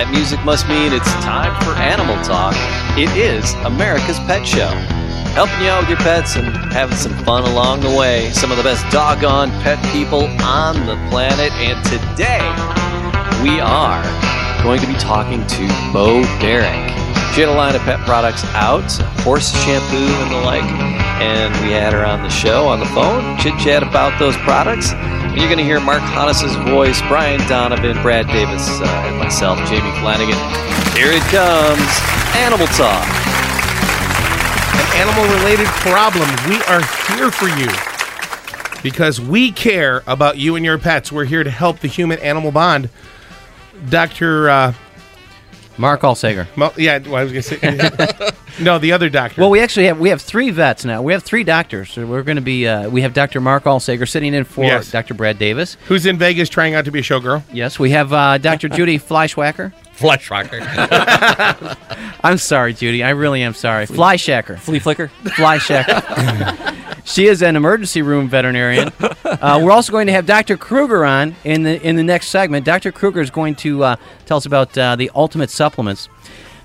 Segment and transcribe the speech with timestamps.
[0.00, 2.56] That music must mean it's time for Animal Talk.
[2.96, 4.72] It is America's Pet Show.
[5.36, 8.32] Helping you out with your pets and having some fun along the way.
[8.32, 11.52] Some of the best doggone pet people on the planet.
[11.60, 12.40] And today,
[13.44, 14.00] we are
[14.64, 16.88] going to be talking to Bo Derek.
[17.34, 18.90] She had a line of pet products out,
[19.22, 20.64] horse shampoo and the like,
[21.22, 24.92] and we had her on the show on the phone, chit chat about those products.
[24.92, 29.58] And you're going to hear Mark Hodges' voice, Brian Donovan, Brad Davis, uh, and myself,
[29.68, 30.34] Jamie Flanagan.
[30.98, 31.86] Here it comes
[32.34, 33.06] Animal Talk.
[34.74, 36.28] An animal related problem.
[36.48, 36.82] We are
[37.14, 37.70] here for you
[38.82, 41.12] because we care about you and your pets.
[41.12, 42.90] We're here to help the human animal bond.
[43.88, 44.50] Dr.
[44.50, 44.74] Uh,
[45.80, 46.46] Mark Alsager.
[46.56, 48.30] Mo- yeah, well, I was going to say.
[48.62, 49.40] no, the other doctor.
[49.40, 51.00] Well, we actually have we have three vets now.
[51.02, 51.90] We have three doctors.
[51.90, 53.40] So we're going to be uh, we have Dr.
[53.40, 54.90] Mark Alsager sitting in for Yes.
[54.90, 55.14] Dr.
[55.14, 55.76] Brad Davis.
[55.86, 57.42] Who's in Vegas trying out to be a showgirl?
[57.52, 58.68] Yes, we have uh, Dr.
[58.76, 59.72] Judy Fleischwacker.
[59.92, 60.60] Flesh rocker.
[62.22, 63.02] I'm sorry, Judy.
[63.02, 63.86] I really am sorry.
[63.86, 64.58] Fleischacker.
[64.58, 65.08] Flea flicker.
[65.24, 66.76] Fleischacker.
[67.10, 68.92] She is an emergency room veterinarian.
[69.40, 70.56] Uh, we're also going to have Dr.
[70.58, 72.66] Kruger on in the in the next segment.
[72.66, 72.92] Dr.
[72.92, 76.08] Kruger is going to uh, tell us about uh, the ultimate supplements.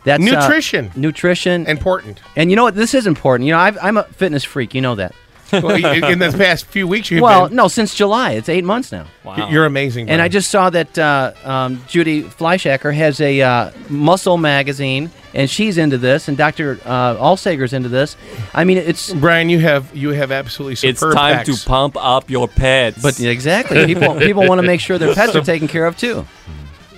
[0.04, 0.92] That's uh, Nutrition.
[0.96, 2.22] nutrition, Important.
[2.36, 2.76] and you know what?
[2.76, 3.48] This is important.
[3.48, 4.74] You know, I've, I'm a fitness freak.
[4.74, 5.14] You know that.
[5.52, 7.56] Well, in in the past few weeks, you've Well, been.
[7.58, 8.32] no, since July.
[8.32, 9.06] It's eight months now.
[9.24, 9.50] Wow.
[9.50, 10.10] You're amazing.
[10.10, 15.50] And I just saw that uh, um, Judy Fleischacker has a uh, muscle magazine, and
[15.50, 16.80] she's into this, and Dr.
[16.86, 18.18] Uh, Alsager's into this.
[18.54, 21.62] I mean, it's Brian, you have you have absolutely superb It's time pecs.
[21.64, 23.02] to pump up your pets.
[23.02, 26.26] but exactly people people want to make sure their pets are taken care of too.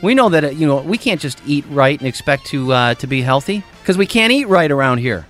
[0.03, 2.93] We know that uh, you know we can't just eat right and expect to uh,
[2.95, 5.25] to be healthy because we can't eat right around here.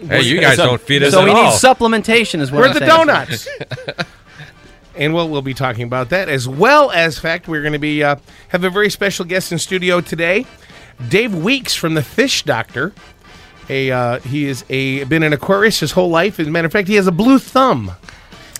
[0.00, 1.52] Hey, you guys don't feed us so at we need all.
[1.52, 2.88] supplementation, is what We're the saying.
[2.88, 3.48] donuts.
[4.96, 8.02] and we'll we'll be talking about that as well as fact we're going to be
[8.02, 8.16] uh,
[8.48, 10.46] have a very special guest in studio today,
[11.08, 12.92] Dave Weeks from the Fish Doctor.
[13.68, 16.38] A uh, he is a been an Aquarius his whole life.
[16.38, 17.92] As a matter of fact, he has a blue thumb.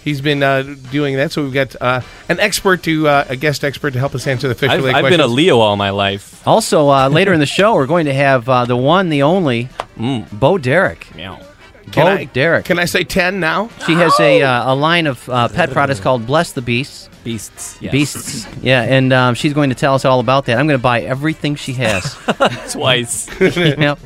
[0.02, 3.64] He's been uh, doing that, so we've got uh, an expert to uh, a guest
[3.64, 5.22] expert to help us answer the fish I've, related I've questions.
[5.22, 6.46] been a Leo all my life.
[6.46, 9.70] Also, uh, later in the show, we're going to have uh, the one, the only,
[9.96, 11.14] Bo Derek.
[11.14, 11.38] Meow.
[11.92, 12.64] Can Bo I- Derek.
[12.64, 13.68] Can I say ten now?
[13.86, 17.08] She has a, uh, a line of uh, pet products called Bless the Beasts.
[17.24, 17.78] Beasts.
[17.80, 17.92] Yes.
[17.92, 18.46] Beasts.
[18.62, 20.58] Yeah, and um, she's going to tell us all about that.
[20.58, 22.14] I'm going to buy everything she has.
[22.72, 23.28] Twice.
[23.40, 23.98] yep.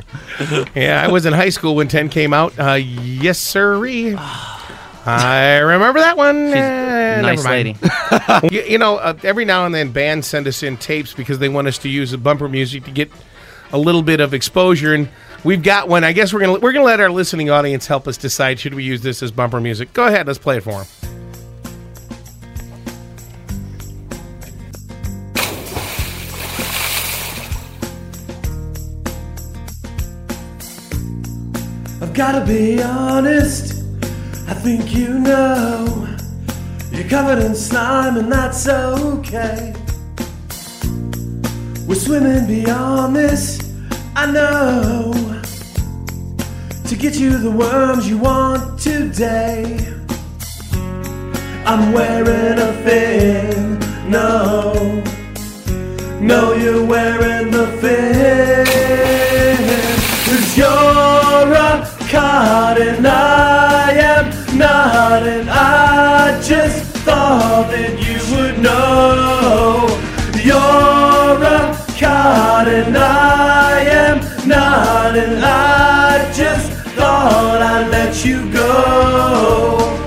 [0.74, 2.56] Yeah, I was in high school when 10 came out.
[2.58, 4.14] Uh, yes, sirree.
[4.14, 6.48] I remember that one.
[6.48, 7.82] She's a nice never mind.
[7.82, 8.54] lady.
[8.54, 11.48] you, you know, uh, every now and then bands send us in tapes because they
[11.48, 13.10] want us to use the bumper music to get
[13.72, 15.08] a little bit of exposure, and
[15.48, 16.04] we've got one.
[16.04, 18.84] I guess we're gonna we're gonna let our listening audience help us decide should we
[18.84, 19.94] use this as bumper music.
[19.94, 20.86] Go ahead, let's play it for them.
[32.02, 33.82] I've gotta be honest,
[34.48, 36.06] I think you know
[36.92, 39.74] You're covered in slime and that's okay
[41.86, 43.67] We're swimming beyond this,
[44.20, 45.12] I know
[46.88, 49.78] To get you the worms you want today.
[51.64, 53.78] I'm wearing a fin,
[54.10, 55.04] no.
[56.20, 58.66] No, you're wearing the fin.
[60.26, 68.58] Cause you're a card and I am not And I just thought that you would
[68.58, 69.86] know.
[70.42, 73.37] You're a card and I
[78.24, 79.98] you go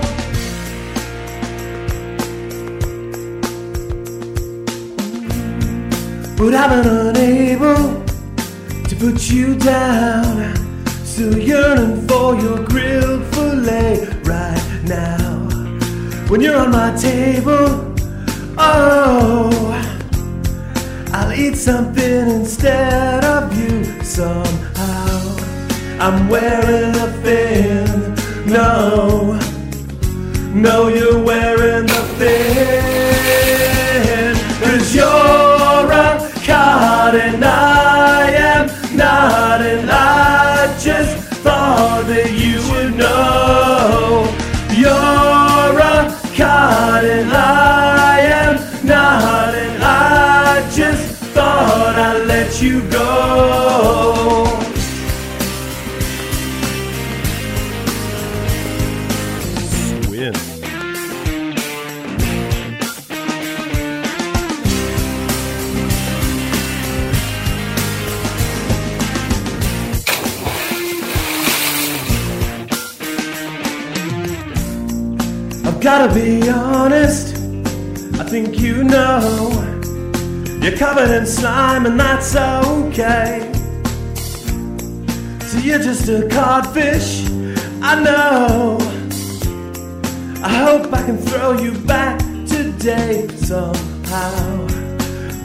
[6.38, 8.04] But I've been unable
[8.90, 10.56] to put you down.
[11.06, 15.22] Still yearning for your grilled filet right now.
[16.28, 17.94] When you're on my table,
[18.58, 19.52] oh,
[21.14, 24.72] I'll eat something instead of you somehow.
[26.00, 28.11] I'm wearing a fin,
[28.52, 29.40] no,
[30.54, 32.92] no, you're wearing the fin.
[34.60, 38.68] Cause you're a card and I am
[38.98, 44.28] not, and I just thought that you would know.
[44.76, 53.11] You're a card and I am not, and I just thought I'd let you go.
[76.08, 77.36] Gotta be honest,
[78.20, 79.20] I think you know
[80.60, 83.52] you're covered in slime and that's okay.
[85.42, 87.30] So you're just a codfish,
[87.84, 88.80] I know.
[90.44, 94.68] I hope I can throw you back today somehow.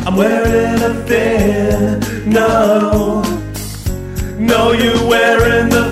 [0.07, 3.21] I'm wearing a fin, no.
[4.39, 5.86] No, you're wearing the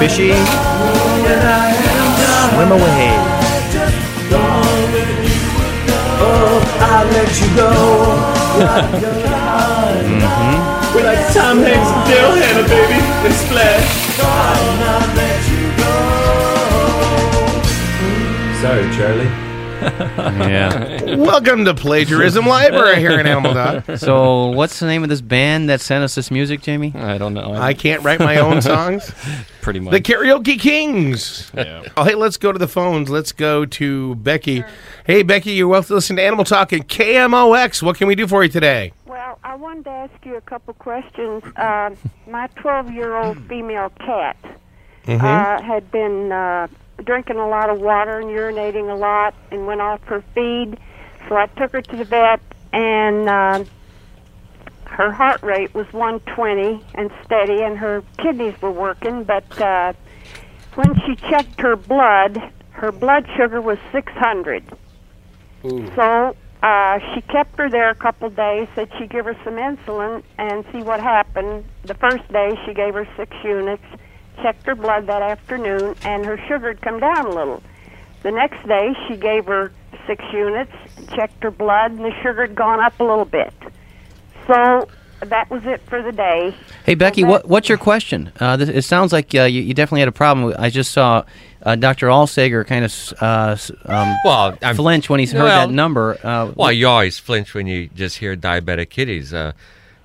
[0.00, 0.32] fishy.
[0.32, 2.56] and I am not.
[2.56, 3.12] Swim away.
[6.22, 6.56] Oh,
[6.88, 7.70] I'll let you go.
[10.00, 10.56] Mm-hmm.
[10.94, 12.98] We're like Tom Hanks and Daryl Hannah, baby.
[13.26, 13.88] And Splash.
[14.20, 15.92] I'll let you go.
[18.62, 19.49] Sorry, Charlie.
[19.80, 21.14] Yeah.
[21.16, 23.98] Welcome to Plagiarism Library here in Animal Dog.
[23.98, 26.92] so, what's the name of this band that sent us this music, Jamie?
[26.94, 27.54] I don't know.
[27.54, 29.12] I can't write my own songs.
[29.60, 29.92] pretty much.
[29.92, 31.50] The Karaoke Kings.
[31.54, 31.84] Yeah.
[31.96, 33.08] Oh, hey, let's go to the phones.
[33.08, 34.64] Let's go to Becky.
[35.06, 37.82] Hey, Becky, you're welcome to listen to Animal Talk and KMOX.
[37.82, 38.92] What can we do for you today?
[39.06, 41.42] Well, I wanted to ask you a couple questions.
[41.56, 41.94] Uh,
[42.28, 44.36] my 12 year old female cat
[45.06, 46.68] uh, had been uh,
[47.04, 50.78] drinking a lot of water and urinating a lot and went off her feed.
[51.28, 52.40] So I took her to the vet,
[52.72, 53.64] and uh,
[54.84, 59.24] her heart rate was 120 and steady, and her kidneys were working.
[59.24, 59.92] But uh,
[60.74, 64.64] when she checked her blood, her blood sugar was 600.
[65.94, 70.22] So uh, she kept her there a couple days, said she'd give her some insulin
[70.38, 71.64] and see what happened.
[71.84, 73.84] The first day she gave her six units,
[74.42, 77.62] checked her blood that afternoon, and her sugar had come down a little.
[78.22, 79.72] The next day she gave her
[80.06, 80.72] six units,
[81.14, 83.52] checked her blood, and the sugar had gone up a little bit.
[84.46, 84.88] So
[85.20, 86.54] that was it for the day.
[86.84, 88.32] Hey, Becky, what, what's your question?
[88.40, 90.54] Uh, this, it sounds like uh, you, you definitely had a problem.
[90.58, 91.24] I just saw
[91.62, 92.06] uh, Dr.
[92.08, 93.56] Alsager kind of uh,
[93.86, 96.18] um, Well, I'm, flinch when he heard well, that number.
[96.22, 99.34] Uh, well, you always flinch when you just hear diabetic kitties.
[99.34, 99.52] Uh,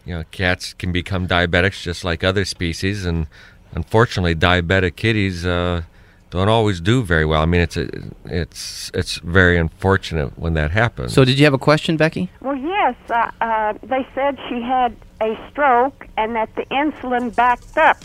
[0.05, 3.27] you know, cats can become diabetics just like other species, and
[3.75, 5.83] unfortunately, diabetic kitties uh,
[6.31, 7.41] don't always do very well.
[7.41, 7.87] I mean, it's a,
[8.25, 11.13] it's it's very unfortunate when that happens.
[11.13, 12.29] so, did you have a question, Becky?
[12.41, 12.95] Well, yes.
[13.09, 17.97] Uh, uh, they said she had a stroke and that the insulin backed up.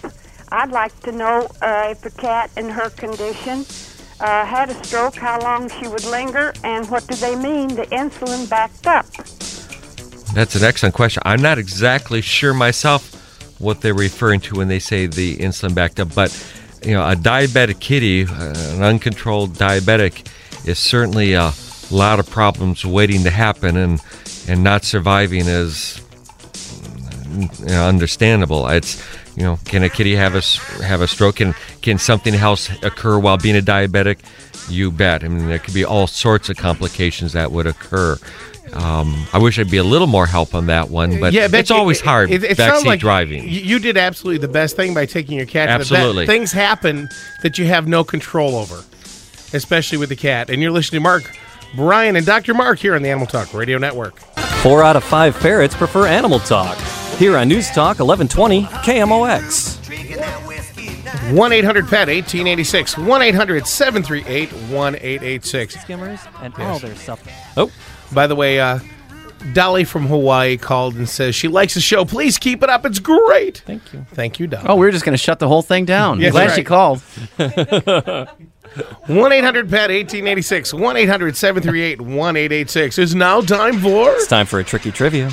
[0.52, 3.64] I'd like to know uh, if a cat in her condition
[4.20, 7.86] uh, had a stroke, how long she would linger, and what do they mean the
[7.86, 9.06] insulin backed up?
[10.34, 11.22] That's an excellent question.
[11.24, 13.19] I'm not exactly sure myself
[13.60, 16.32] what they're referring to when they say the insulin backed up, but
[16.84, 20.26] you know, a diabetic kitty, uh, an uncontrolled diabetic,
[20.66, 21.52] is certainly a
[21.90, 24.00] lot of problems waiting to happen, and
[24.48, 26.00] and not surviving is
[27.60, 28.66] you know, understandable.
[28.68, 29.02] It's
[29.36, 30.42] you know, can a kitty have a
[30.82, 31.36] have a stroke?
[31.36, 34.18] Can can something else occur while being a diabetic?
[34.68, 35.24] You bet.
[35.24, 38.18] I mean, there could be all sorts of complications that would occur.
[38.72, 41.52] Um, I wish I'd be a little more help on that one, but yeah, it's
[41.52, 43.48] Becky, always hard It, it sounds backseat like driving.
[43.48, 46.26] You did absolutely the best thing by taking your cat to Absolutely.
[46.26, 46.34] the vet.
[46.34, 47.08] Things happen
[47.42, 48.84] that you have no control over,
[49.52, 50.50] especially with the cat.
[50.50, 51.36] And you're listening to Mark,
[51.74, 52.54] Brian, and Dr.
[52.54, 54.18] Mark here on the Animal Talk Radio Network.
[54.62, 56.78] Four out of five ferrets prefer Animal Talk.
[57.18, 59.80] Here on News Talk 1120 KMOX.
[61.34, 62.98] 1 800 PET 1886.
[62.98, 65.80] 1 800 738 1886.
[65.80, 67.22] Skimmers and all their stuff.
[68.12, 68.80] By the way, uh,
[69.52, 72.04] Dolly from Hawaii called and says she likes the show.
[72.04, 72.84] Please keep it up.
[72.84, 73.58] It's great.
[73.66, 74.04] Thank you.
[74.12, 74.66] Thank you, Dolly.
[74.68, 76.20] Oh, we are just going to shut the whole thing down.
[76.20, 76.56] Yes, Glad right.
[76.56, 77.00] she called.
[79.06, 80.74] 1 800 PET 1886.
[80.74, 84.10] 1 800 738 1886 is now time for.
[84.12, 85.30] It's time for a tricky trivia.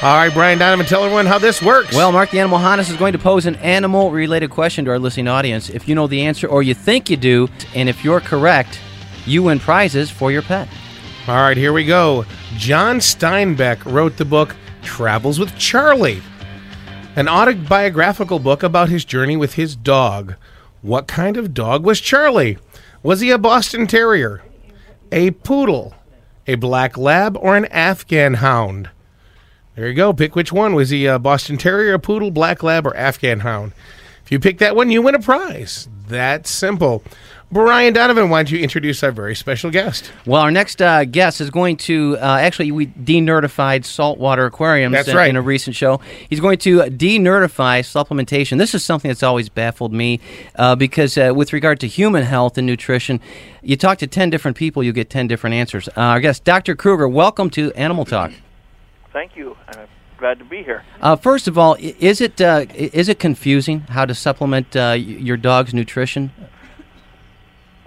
[0.00, 1.92] All right, Brian Donovan, tell everyone how this works.
[1.92, 4.98] Well, Mark the Animal Honest is going to pose an animal related question to our
[4.98, 5.70] listening audience.
[5.70, 8.78] If you know the answer or you think you do, and if you're correct,
[9.26, 10.68] you win prizes for your pet.
[11.28, 12.24] All right, here we go.
[12.56, 16.22] John Steinbeck wrote the book Travels with Charlie,
[17.16, 20.36] an autobiographical book about his journey with his dog.
[20.80, 22.56] What kind of dog was Charlie?
[23.02, 24.42] Was he a Boston Terrier,
[25.12, 25.92] a poodle,
[26.46, 28.88] a black lab, or an Afghan hound?
[29.76, 30.14] There you go.
[30.14, 30.74] Pick which one.
[30.74, 33.74] Was he a Boston Terrier, a poodle, black lab, or Afghan hound?
[34.24, 35.90] If you pick that one, you win a prize.
[36.06, 37.02] That's simple.
[37.50, 40.12] Brian Donovan, why don't you introduce our very special guest?
[40.26, 45.08] Well, our next uh, guest is going to uh, actually we denertified saltwater aquariums That's
[45.08, 45.30] in, right.
[45.30, 45.98] in a recent show.
[46.28, 48.58] He's going to denertify supplementation.
[48.58, 50.20] This is something that's always baffled me
[50.56, 53.18] uh, because uh, with regard to human health and nutrition,
[53.62, 55.88] you talk to ten different people, you get ten different answers.
[55.88, 56.76] Uh, our guest, Dr.
[56.76, 58.30] Kruger, welcome to Animal Talk.
[59.14, 59.56] Thank you.
[59.68, 59.88] I'm
[60.18, 60.84] glad to be here.
[61.00, 65.38] Uh, first of all, is it uh, is it confusing how to supplement uh, your
[65.38, 66.30] dog's nutrition?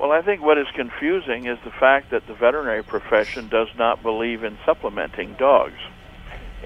[0.01, 4.01] Well, I think what is confusing is the fact that the veterinary profession does not
[4.01, 5.77] believe in supplementing dogs.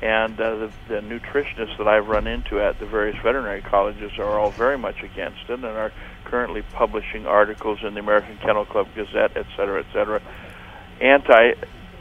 [0.02, 4.40] And uh, the, the nutritionists that I've run into at the various veterinary colleges are
[4.40, 5.92] all very much against it and are
[6.24, 10.22] currently publishing articles in the American Kennel Club Gazette, et cetera, et cetera,
[11.02, 11.56] anti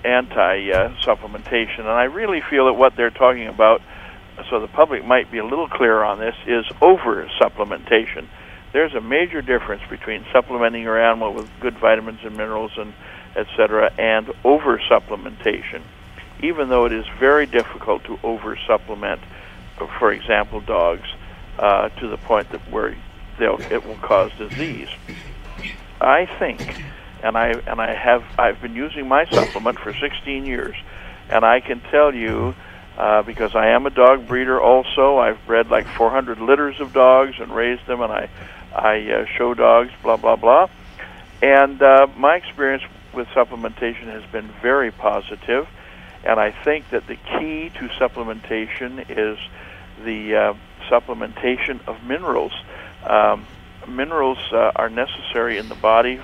[0.04, 1.80] anti uh, supplementation.
[1.80, 3.82] And I really feel that what they're talking about,
[4.50, 8.28] so the public might be a little clearer on this, is over supplementation.
[8.74, 12.92] There's a major difference between supplementing your animal with good vitamins and minerals and
[13.36, 15.80] et cetera, and over supplementation.
[16.42, 19.20] Even though it is very difficult to over supplement,
[20.00, 21.08] for example, dogs,
[21.56, 22.96] uh, to the point that where
[23.38, 24.88] they'll, it will cause disease.
[26.00, 26.60] I think,
[27.22, 30.74] and I and I have I've been using my supplement for 16 years,
[31.30, 32.56] and I can tell you.
[32.96, 37.34] Uh, because I am a dog breeder, also I've bred like 400 litters of dogs
[37.40, 38.28] and raised them, and I,
[38.72, 40.68] I uh, show dogs, blah blah blah.
[41.42, 45.66] And uh, my experience with supplementation has been very positive,
[46.24, 49.38] and I think that the key to supplementation is
[50.04, 50.54] the uh,
[50.88, 52.52] supplementation of minerals.
[53.04, 53.46] Um,
[53.88, 56.20] minerals uh, are necessary in the body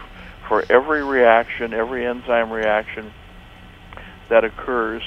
[0.49, 3.12] for every reaction, every enzyme reaction
[4.29, 5.03] that occurs.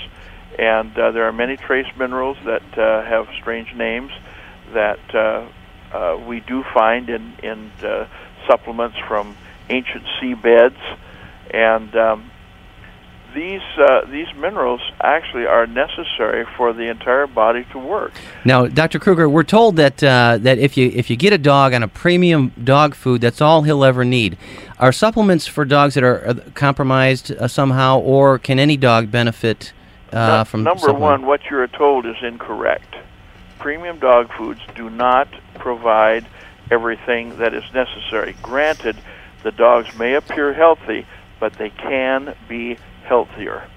[0.57, 4.11] And uh, there are many trace minerals that uh, have strange names
[4.73, 5.47] that uh,
[5.93, 8.07] uh, we do find in, in uh,
[8.47, 9.35] supplements from
[9.69, 10.77] ancient seabeds.
[11.51, 12.31] And um,
[13.33, 18.13] these, uh, these minerals actually are necessary for the entire body to work.
[18.45, 18.99] Now, Dr.
[18.99, 21.87] Kruger, we're told that uh, that if you if you get a dog on a
[21.87, 24.37] premium dog food, that's all he'll ever need.
[24.79, 29.73] Are supplements for dogs that are uh, compromised uh, somehow, or can any dog benefit
[30.13, 32.95] uh, Nu- from number one, what you're told is incorrect.
[33.59, 36.25] Premium dog foods do not provide
[36.71, 38.35] everything that is necessary.
[38.41, 38.97] Granted,
[39.43, 41.05] the dogs may appear healthy,
[41.39, 43.67] but they can be healthier.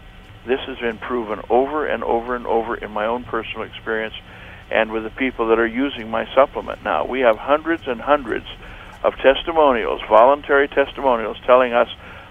[0.46, 4.14] This has been proven over and over and over in my own personal experience
[4.70, 6.82] and with the people that are using my supplement.
[6.84, 8.46] Now, we have hundreds and hundreds
[9.02, 11.88] of testimonials, voluntary testimonials, telling us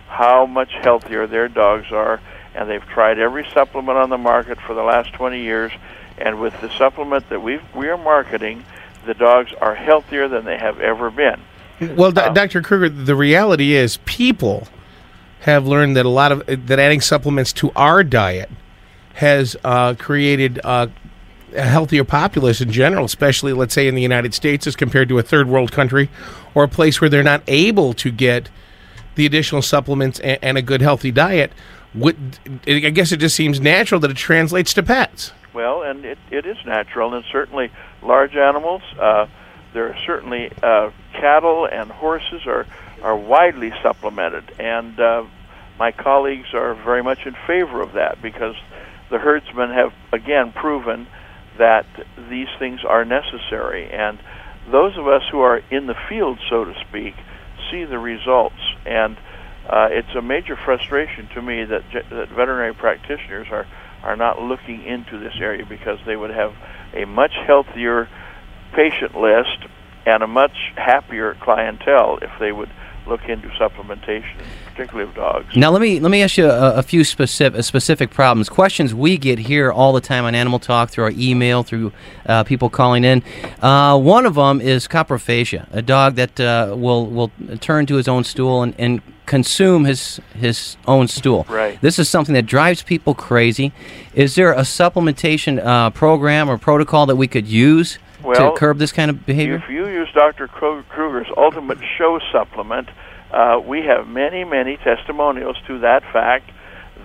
[0.08, 2.22] how much healthier their dogs are,
[2.56, 5.72] and they've tried every supplement on the market for the last 20 years.
[6.18, 8.64] And with the supplement that we we are marketing,
[9.06, 11.42] the dogs are healthier than they have ever been.
[11.82, 12.62] Well, Do- Dr.
[12.62, 14.68] Kruger, the reality is people
[15.42, 18.50] have learned that a lot of that adding supplements to our diet
[19.16, 20.88] has uh, created uh,
[21.54, 25.20] a healthier populace in general, especially let's say in the United States as compared to
[25.20, 26.10] a third world country
[26.54, 28.50] or a place where they're not able to get
[29.16, 31.52] the additional supplements and, and a good healthy diet.
[31.96, 35.32] Would, I guess it just seems natural that it translates to pets.
[35.54, 37.72] Well, and it, it is natural, and certainly
[38.02, 38.82] large animals.
[39.00, 39.28] Uh,
[39.74, 42.66] there are certainly uh, cattle and horses are
[43.02, 45.24] are widely supplemented, and uh,
[45.78, 48.56] my colleagues are very much in favor of that because
[49.10, 51.08] the herdsmen have again proven
[51.58, 51.86] that
[52.30, 54.20] these things are necessary, and
[54.70, 57.14] those of us who are in the field, so to speak,
[57.72, 59.18] see the results and.
[59.70, 63.66] Uh, it's a major frustration to me that, that veterinary practitioners are,
[64.04, 66.54] are not looking into this area because they would have
[66.94, 68.08] a much healthier
[68.74, 69.66] patient list
[70.06, 72.70] and a much happier clientele if they would
[73.08, 74.36] look into supplementation,
[74.66, 75.56] particularly of dogs.
[75.56, 79.18] Now let me let me ask you a, a few specific specific problems, questions we
[79.18, 81.92] get here all the time on Animal Talk through our email, through
[82.26, 83.24] uh, people calling in.
[83.62, 88.08] Uh, one of them is coprophagia, a dog that uh, will will turn to his
[88.08, 91.46] own stool and, and consume his his own stool.
[91.50, 91.80] Right.
[91.82, 93.72] This is something that drives people crazy.
[94.14, 98.78] Is there a supplementation uh, program or protocol that we could use Well, to curb
[98.78, 99.56] this kind of behavior?
[99.56, 100.48] If you use Dr.
[100.48, 102.90] Kru- Kruger's Ultimate Show supplement,
[103.32, 106.52] uh, we have many, many testimonials to that fact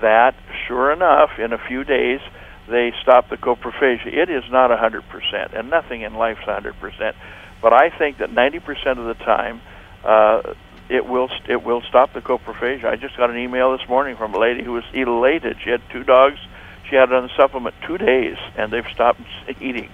[0.00, 0.34] that,
[0.66, 2.20] sure enough, in a few days,
[2.68, 4.06] they stop the coprophagia.
[4.06, 7.14] It is not 100%, and nothing in life's 100%.
[7.60, 9.60] But I think that 90% of the time,
[10.04, 10.54] uh,
[10.88, 12.84] it will st- it will stop the coprophagia.
[12.86, 15.58] I just got an email this morning from a lady who was elated.
[15.62, 16.38] She had two dogs.
[16.88, 19.20] She had it on the supplement two days, and they've stopped
[19.60, 19.88] eating.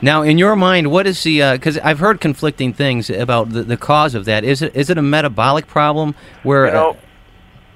[0.00, 1.52] Now, in your mind, what is the?
[1.52, 4.44] Because I've heard conflicting things about the, the cause of that.
[4.44, 6.66] Is it is it a metabolic problem where?
[6.66, 6.96] You know,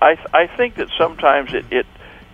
[0.01, 1.87] I th- I think that sometimes it, it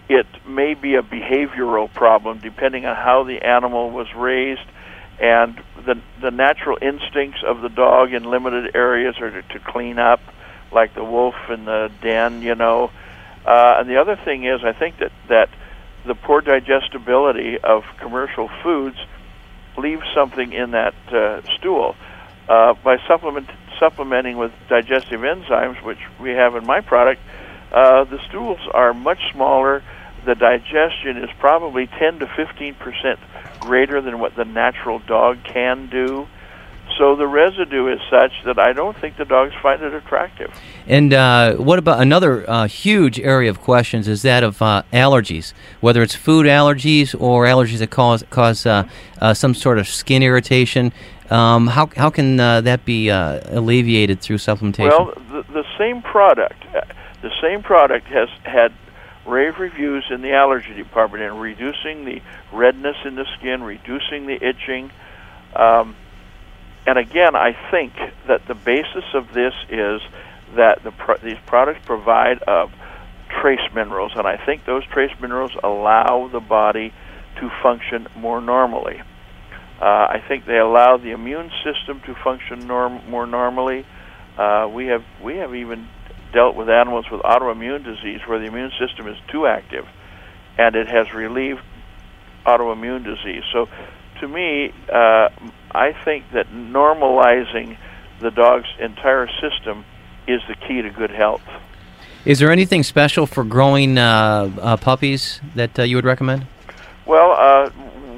[0.09, 4.67] it may be a behavioral problem depending on how the animal was raised
[5.21, 9.99] and the the natural instincts of the dog in limited areas are to, to clean
[9.99, 10.21] up,
[10.71, 12.91] like the wolf in the den, you know.
[13.45, 15.49] Uh, and the other thing is, I think that that
[16.07, 18.97] the poor digestibility of commercial foods
[19.79, 21.95] leaves something in that uh, stool.
[22.49, 27.21] Uh, by supplement supplementing with digestive enzymes, which we have in my product,
[27.73, 29.83] uh, the stools are much smaller.
[30.25, 33.21] The digestion is probably 10 to 15 percent
[33.61, 36.27] greater than what the natural dog can do.
[36.97, 40.53] So the residue is such that I don't think the dogs find it attractive.
[40.87, 45.53] And uh, what about another uh, huge area of questions is that of uh, allergies,
[45.81, 48.89] whether it's food allergies or allergies that cause cause uh,
[49.21, 50.93] uh, some sort of skin irritation.
[51.31, 54.89] Um, how how can uh, that be alleviated through supplementation?
[54.89, 56.65] Well, the, the same product,
[57.23, 58.73] the same product has had
[59.27, 64.43] rave reviews in the allergy department in reducing the redness in the skin, reducing the
[64.43, 64.91] itching.
[65.55, 65.95] Um,
[66.89, 67.93] and again, I think
[68.29, 70.01] that the basis of this is
[70.57, 72.67] that the pro- these products provide uh,
[73.43, 76.95] trace minerals, and I think those trace minerals allow the body
[77.41, 79.03] to function more normally.
[79.79, 83.85] Uh, I think they allow the immune system to function norm- more normally.
[84.39, 85.87] Uh, we have we have even
[86.33, 89.87] dealt with animals with autoimmune disease where the immune system is too active,
[90.57, 91.61] and it has relieved
[92.47, 93.43] autoimmune disease.
[93.53, 93.69] So,
[94.21, 95.29] to me, uh,
[95.79, 97.79] I think that normalizing
[98.19, 99.85] the dog's entire system
[100.27, 101.43] is the key to good health.
[102.25, 106.49] Is there anything special for growing uh, uh, puppies that uh, you would recommend?
[107.07, 107.71] Well, uh,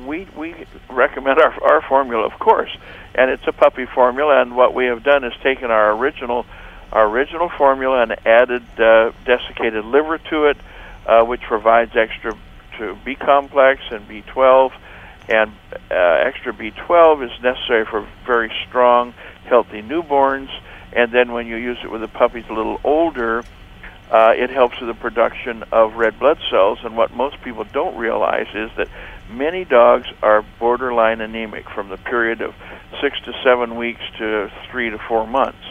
[0.06, 0.54] we we
[0.88, 2.74] recommend our our formula, of course,
[3.14, 4.40] and it's a puppy formula.
[4.40, 6.46] And what we have done is taken our original
[6.92, 10.56] our original formula and added uh, desiccated liver to it,
[11.06, 12.34] uh, which provides extra
[12.78, 14.73] to B complex and B12.
[15.30, 15.52] And
[15.90, 19.14] uh, extra B12 is necessary for very strong,
[19.45, 20.49] healthy newborns.
[20.93, 23.45] And then when you use it with the puppies a little older,
[24.10, 26.80] uh, it helps with the production of red blood cells.
[26.82, 28.88] And what most people don't realize is that
[29.30, 32.54] many dogs are borderline anemic from the period of
[33.00, 35.64] six to seven weeks to three to four months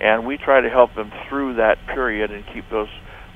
[0.00, 2.88] and we try to help them through that period and keep those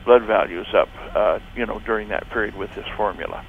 [0.05, 3.45] blood values up, uh, you know, during that period with this formula.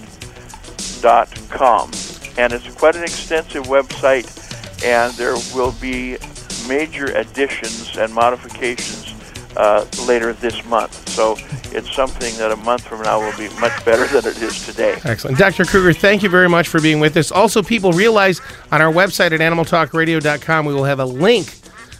[1.00, 1.90] dot com.
[2.36, 4.28] And it's quite an extensive website,
[4.84, 6.18] and there will be
[6.68, 9.07] major additions and modifications
[9.56, 11.08] uh, later this month.
[11.08, 11.36] So
[11.72, 14.98] it's something that a month from now will be much better than it is today.
[15.04, 15.38] Excellent.
[15.38, 15.64] Dr.
[15.64, 17.30] Kruger, thank you very much for being with us.
[17.32, 21.54] Also, people realize on our website at animaltalkradio.com, we will have a link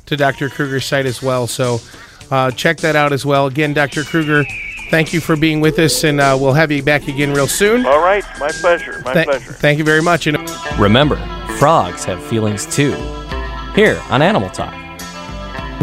[0.06, 0.48] to Dr.
[0.48, 1.46] Kruger's site as well.
[1.46, 1.80] So
[2.30, 3.46] uh, check that out as well.
[3.46, 4.04] Again, Dr.
[4.04, 4.44] Kruger,
[4.90, 7.84] thank you for being with us, and uh, we'll have you back again real soon.
[7.86, 9.52] All right, my pleasure, my Tha- pleasure.
[9.52, 10.26] Thank you very much.
[10.26, 10.38] And
[10.78, 11.16] Remember,
[11.58, 12.92] frogs have feelings too.
[13.74, 14.87] Here on Animal Talk.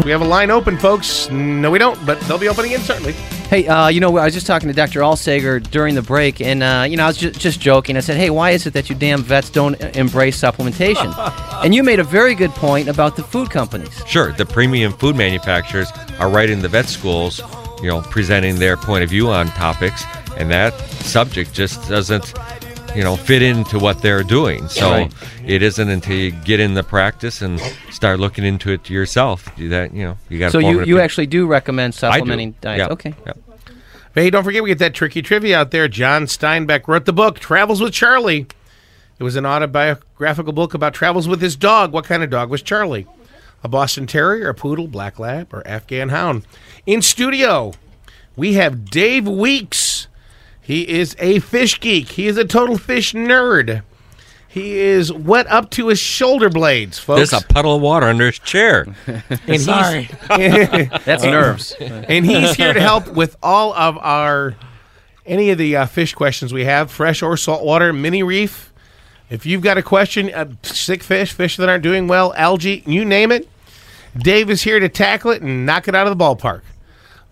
[0.04, 1.30] We have a line open, folks.
[1.30, 3.12] No, we don't, but they'll be opening again certainly.
[3.48, 5.00] Hey, uh, you know, I was just talking to Dr.
[5.00, 7.96] Alsager during the break, and uh, you know, I was just, just joking.
[7.96, 11.14] I said, "Hey, why is it that you damn vets don't uh, embrace supplementation?"
[11.64, 14.02] and you made a very good point about the food companies.
[14.06, 17.40] Sure, the premium food manufacturers are right in the vet schools,
[17.82, 20.04] you know, presenting their point of view on topics,
[20.36, 22.34] and that subject just doesn't,
[22.94, 24.68] you know, fit into what they're doing.
[24.68, 25.12] So Right.
[25.44, 29.92] it isn't until you get in the practice and start looking into it yourself that
[29.94, 30.52] you know you got.
[30.52, 32.78] So you, you actually do recommend supplementing diets?
[32.78, 32.88] Yeah.
[32.88, 33.14] Okay.
[33.26, 33.32] Yeah.
[34.14, 35.88] Hey, don't forget we get that tricky trivia out there.
[35.88, 38.46] John Steinbeck wrote the book Travels with Charlie.
[39.18, 41.92] It was an autobiographical book about travels with his dog.
[41.92, 43.06] What kind of dog was Charlie?
[43.64, 46.44] A Boston Terrier, a poodle, black lab, or Afghan hound?
[46.84, 47.72] In studio,
[48.36, 49.95] we have Dave Weeks.
[50.66, 52.08] He is a fish geek.
[52.08, 53.82] He is a total fish nerd.
[54.48, 57.30] He is wet up to his shoulder blades, folks.
[57.30, 58.86] There's a puddle of water under his chair.
[59.46, 60.08] and Sorry.
[60.28, 61.72] That's nerves.
[61.78, 64.56] and he's here to help with all of our
[65.24, 68.72] any of the uh, fish questions we have, fresh or saltwater, mini reef.
[69.30, 73.04] If you've got a question, uh, sick fish, fish that aren't doing well, algae, you
[73.04, 73.48] name it,
[74.18, 76.62] Dave is here to tackle it and knock it out of the ballpark.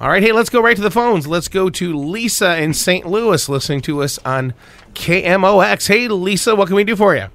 [0.04, 1.26] All right, hey, let's go right to the phones.
[1.26, 3.06] Let's go to Lisa in St.
[3.06, 4.52] Louis listening to us on
[4.92, 5.88] KMOX.
[5.88, 7.28] Hey, Lisa, what can we do for you?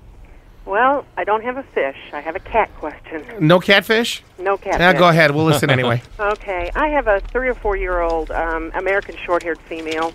[0.65, 1.97] Well, I don't have a fish.
[2.13, 3.25] I have a cat question.
[3.39, 4.21] No catfish?
[4.37, 4.79] No cat.
[4.79, 5.31] Yeah, go ahead.
[5.31, 6.03] We'll listen anyway.
[6.19, 10.13] Okay, I have a three or four year old um, American short haired female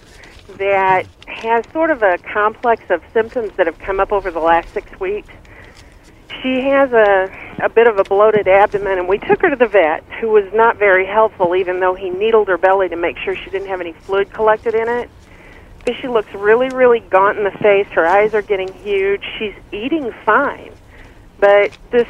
[0.56, 4.72] that has sort of a complex of symptoms that have come up over the last
[4.72, 5.34] six weeks.
[6.40, 9.66] She has a, a bit of a bloated abdomen, and we took her to the
[9.66, 13.34] vet, who was not very helpful, even though he needled her belly to make sure
[13.36, 15.10] she didn't have any fluid collected in it.
[15.84, 17.86] But she looks really, really gaunt in the face.
[17.88, 19.22] Her eyes are getting huge.
[19.38, 20.72] She's eating fine.
[21.38, 22.08] But this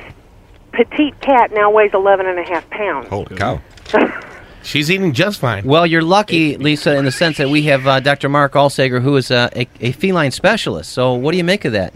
[0.72, 3.08] petite cat now weighs 11 and a half pounds.
[3.08, 3.60] Holy cow.
[4.62, 5.66] She's eating just fine.
[5.66, 8.30] Well, you're lucky, Lisa, in the sense that we have uh, Dr.
[8.30, 10.90] Mark Alsager, who is uh, a, a feline specialist.
[10.90, 11.92] So, what do you make of that?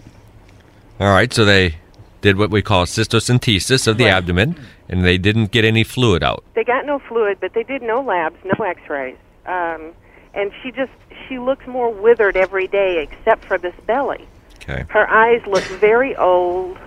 [0.99, 1.77] All right, so they
[2.21, 4.13] did what we call cystocentesis of the Right.
[4.13, 4.55] abdomen,
[4.89, 6.43] and they didn't get any fluid out.
[6.53, 9.91] They got no fluid, but they did no labs, no X-rays, um,
[10.33, 10.91] and she just
[11.27, 14.27] she looks more withered every day, except for this belly.
[14.63, 14.83] Okay.
[14.89, 16.77] Her eyes look very old.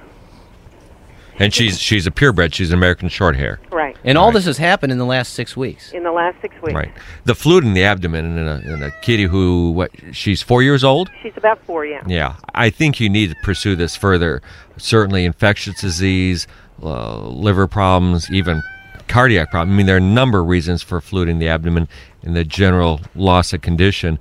[1.39, 2.55] And she's she's a purebred.
[2.55, 3.59] She's an American short hair.
[3.73, 3.97] Right.
[4.05, 4.35] And all Right.
[4.35, 5.91] this has happened in the last six weeks.
[5.93, 6.75] In the last six weeks.
[6.75, 6.93] Right.
[7.25, 10.85] The fluid in the abdomen in a, in a kitty who what she's four years
[10.85, 11.11] old.
[11.23, 12.03] She's about four, yeah.
[12.07, 14.43] Yeah, I think you need to pursue this further.
[14.77, 16.47] Certainly, infectious disease,
[16.83, 18.63] uh, liver problems, even
[19.09, 19.75] cardiac problems.
[19.75, 21.89] I mean, there are a number of reasons for fluting the abdomen
[22.23, 24.19] and the general loss of condition.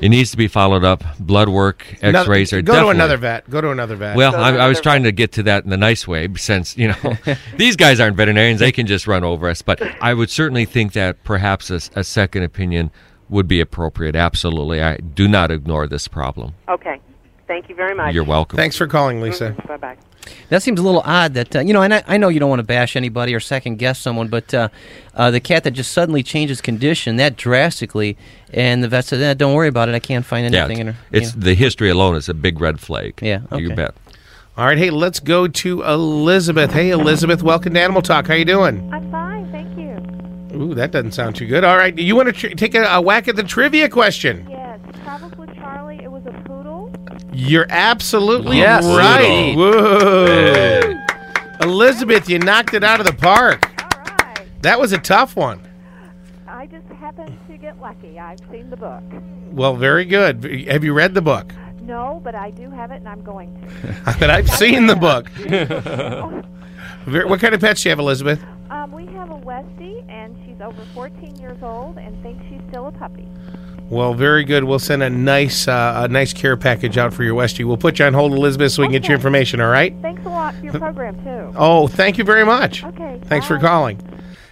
[0.00, 1.02] It needs to be followed up.
[1.18, 2.92] Blood work, X-rays are go definitely.
[2.92, 3.48] to another vet.
[3.48, 4.14] Go to another vet.
[4.14, 6.88] Well, I, I was trying to get to that in the nice way, since you
[6.88, 7.16] know
[7.56, 9.62] these guys aren't veterinarians; they can just run over us.
[9.62, 12.90] But I would certainly think that perhaps a, a second opinion
[13.30, 14.14] would be appropriate.
[14.14, 16.54] Absolutely, I do not ignore this problem.
[16.68, 17.00] Okay.
[17.46, 18.14] Thank you very much.
[18.14, 18.56] You're welcome.
[18.56, 19.54] Thanks for calling, Lisa.
[19.68, 19.96] Bye bye.
[20.48, 22.50] That seems a little odd that, uh, you know, and I, I know you don't
[22.50, 24.68] want to bash anybody or second guess someone, but uh,
[25.14, 28.16] uh, the cat that just suddenly changes condition that drastically,
[28.52, 30.86] and the vet said, eh, don't worry about it, I can't find Yeah, anything in
[30.94, 30.96] her.
[31.12, 31.44] it's you know.
[31.44, 33.20] the history alone is a big red flag.
[33.22, 33.94] Yeah, you bet.
[34.56, 36.72] All right, hey, let's go to Elizabeth.
[36.72, 38.26] Hey, Elizabeth, welcome to Animal Talk.
[38.26, 38.92] How you doing?
[38.92, 40.60] I'm fine, thank you.
[40.60, 41.62] Ooh, that doesn't sound too good.
[41.62, 44.44] All right, do you want to tr- take a, a whack at the trivia question?
[44.50, 46.00] Yes, Travels with Charlie.
[46.02, 46.90] It was a poodle.
[47.36, 49.20] You're absolutely Yes, right.
[49.24, 49.56] indeed.
[49.58, 50.94] Whoa.
[51.60, 53.70] Elizabeth, you knocked it out of the park.
[53.82, 54.46] All right.
[54.62, 55.60] That was a tough one.
[56.48, 58.18] I just happened to get lucky.
[58.18, 59.02] I've seen the book.
[59.52, 60.44] Well, very good.
[60.68, 61.52] Have you read the book?
[61.82, 64.16] No, but I do have it, and I'm going to.
[64.18, 65.30] But I've seen the book.
[67.06, 68.42] What kind of pets do you have, Elizabeth?
[68.68, 72.88] Um, we have a Westie, and she's over 14 years old, and thinks she's still
[72.88, 73.28] a puppy.
[73.88, 74.64] Well, very good.
[74.64, 77.64] We'll send a nice, uh, a nice care package out for your Westie.
[77.64, 79.60] We'll put you on hold, Elizabeth, so we can get your information.
[79.60, 79.94] All right?
[80.02, 81.52] Thanks a lot for your program too.
[81.56, 82.82] Oh, thank you very much.
[82.82, 83.20] Okay.
[83.26, 84.00] Thanks for calling.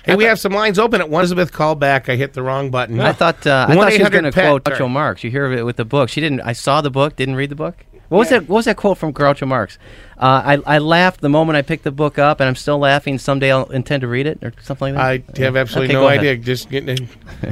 [0.05, 1.09] Hey, we have some lines open at.
[1.09, 2.09] Elizabeth, call back.
[2.09, 3.01] I hit the wrong button.
[3.01, 4.45] I thought uh, I thought she was 1-800 going to pet.
[4.45, 4.79] quote Sorry.
[4.79, 5.25] Groucho Marx.
[5.25, 6.11] You hear of it with the book.
[6.11, 6.43] She didn't.
[6.43, 7.85] I saw the book, didn't read the book.
[8.09, 8.43] What was that?
[8.49, 9.79] What was that quote from Groucho Marx?
[10.19, 13.19] Uh, I, I laughed the moment I picked the book up, and I'm still laughing.
[13.19, 15.39] Someday I'll intend to read it or something like that.
[15.41, 16.21] I have absolutely Okay, no go ahead.
[16.21, 16.37] idea.
[16.37, 17.09] Just getting,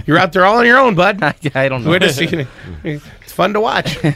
[0.06, 1.22] you're out there all on your own, bud.
[1.22, 1.90] I, I don't know.
[1.90, 3.98] We're just, it's fun to watch.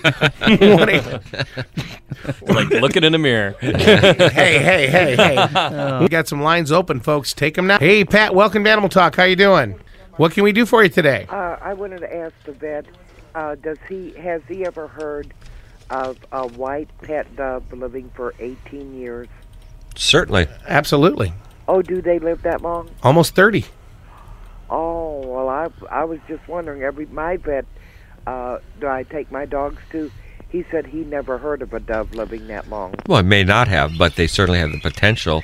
[2.42, 3.54] Like looking in the mirror.
[3.60, 5.98] hey, hey, hey, hey.
[6.00, 7.32] We got some lines open, folks.
[7.32, 7.78] Take them now.
[7.78, 9.14] Hey, Pat, welcome to Animal Talk.
[9.16, 9.78] How you doing?
[10.16, 11.26] What can we do for you today?
[11.28, 12.86] Uh, I wanted to ask the vet,
[13.34, 15.32] uh, does he has he ever heard
[15.90, 19.28] of a white pet dove living for 18 years?
[19.94, 20.48] Certainly.
[20.66, 21.32] Absolutely.
[21.68, 22.90] Oh, do they live that long?
[23.02, 23.64] Almost 30.
[24.68, 26.82] Oh, well, I I was just wondering.
[26.82, 27.64] Every my vet,
[28.26, 30.10] uh, do I take my dogs to?
[30.48, 32.94] He said he never heard of a dove living that long.
[33.06, 35.42] Well, it may not have, but they certainly have the potential.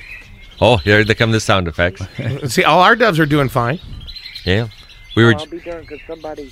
[0.59, 2.01] Oh, here they come the sound effects.
[2.53, 3.79] See, all our doves are doing fine.
[4.45, 4.67] Yeah.
[5.15, 6.51] We were I'll be darned because somebody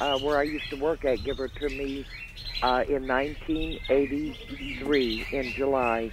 [0.00, 2.04] uh, where I used to work at give her to me
[2.62, 6.10] uh, in 1983 in July,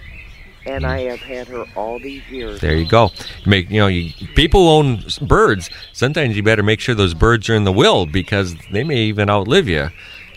[0.66, 2.60] and I have had her all these years.
[2.60, 3.10] There you go.
[3.44, 5.70] You make you know, you people own birds.
[5.92, 9.30] Sometimes you better make sure those birds are in the will because they may even
[9.30, 9.90] outlive you.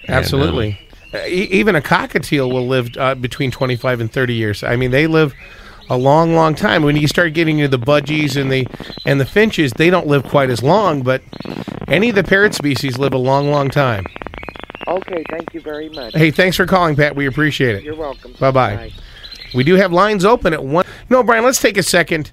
[0.03, 0.77] And, Absolutely.
[1.13, 4.63] Uh, e- even a cockatiel will live uh, between 25 and 30 years.
[4.63, 5.33] I mean, they live
[5.89, 6.83] a long, long time.
[6.83, 8.67] When you start getting into the budgies and the
[9.05, 11.21] and the finches, they don't live quite as long, but
[11.87, 14.05] any of the parrot species live a long, long time.
[14.87, 16.13] Okay, thank you very much.
[16.13, 17.15] Hey, thanks for calling, Pat.
[17.15, 17.83] We appreciate it.
[17.83, 18.33] You're welcome.
[18.39, 18.91] Bye-bye.
[19.53, 20.85] We do have lines open at one.
[21.09, 22.31] No, Brian, let's take a second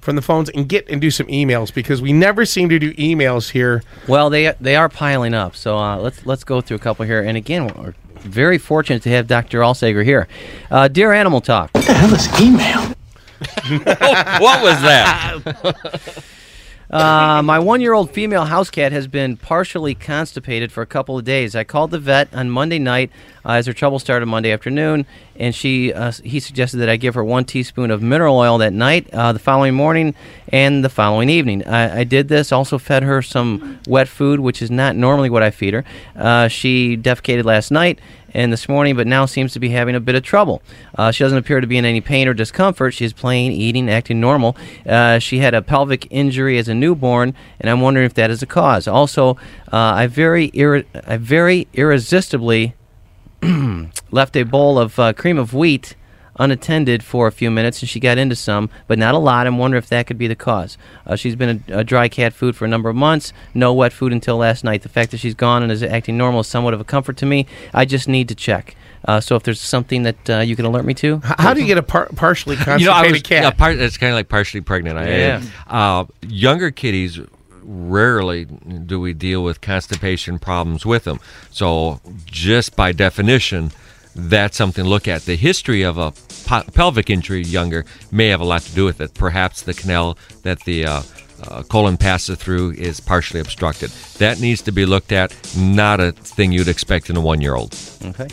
[0.00, 2.92] from the phones and get and do some emails because we never seem to do
[2.94, 3.82] emails here.
[4.06, 5.56] Well, they they are piling up.
[5.56, 7.22] So uh, let's let's go through a couple here.
[7.22, 7.94] And again, we're
[8.26, 9.60] very fortunate to have Dr.
[9.60, 10.28] Alsager here.
[10.70, 11.70] Uh, Dear Animal Talk.
[11.74, 11.84] what
[14.62, 16.22] was that?
[16.90, 21.18] Uh, my one year old female house cat has been partially constipated for a couple
[21.18, 21.56] of days.
[21.56, 23.10] I called the vet on Monday night
[23.44, 27.14] uh, as her trouble started Monday afternoon, and she uh, he suggested that I give
[27.14, 30.14] her one teaspoon of mineral oil that night, uh, the following morning,
[30.52, 31.66] and the following evening.
[31.66, 35.42] I, I did this, also fed her some wet food, which is not normally what
[35.42, 35.84] I feed her.
[36.14, 37.98] Uh, she defecated last night
[38.36, 40.60] and this morning, but now seems to be having a bit of trouble.
[40.94, 42.92] Uh, she doesn't appear to be in any pain or discomfort.
[42.92, 44.56] She's playing, eating, acting normal.
[44.86, 48.40] Uh, she had a pelvic injury as a newborn, and I'm wondering if that is
[48.40, 48.86] the cause.
[48.86, 49.38] Also,
[49.72, 52.74] uh, I very irre- I very irresistibly
[54.10, 55.96] left a bowl of uh, cream of wheat
[56.38, 59.46] unattended for a few minutes, and she got into some, but not a lot.
[59.46, 60.76] I'm wondering if that could be the cause.
[61.06, 63.92] Uh, she's been a, a dry cat food for a number of months, no wet
[63.92, 64.82] food until last night.
[64.82, 67.26] The fact that she's gone and is acting normal is somewhat of a comfort to
[67.26, 67.46] me.
[67.74, 68.76] I just need to check.
[69.04, 71.60] Uh, so if there's something that uh, you can alert me to, H- How do
[71.60, 73.42] you get a par- partially constipated you know, I was, cat?
[73.44, 74.98] Yeah, part, it's kind of like partially pregnant.
[74.98, 75.42] I Yeah.
[75.68, 77.20] Uh, younger kitties,
[77.62, 81.20] rarely do we deal with constipation problems with them.
[81.50, 83.70] So, just by definition,
[84.16, 85.22] that's something to look at.
[85.22, 86.12] The history of a
[86.72, 89.14] pelvic injury younger may have a lot to do with it.
[89.14, 91.02] Perhaps the canal that the uh,
[91.42, 93.90] uh, colon passes through is partially obstructed.
[94.18, 97.54] That needs to be looked at, not a thing you'd expect in a one year
[97.54, 97.76] old.
[98.04, 98.28] okay.